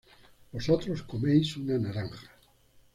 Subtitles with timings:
[0.53, 2.31] vosotros coméis una naranja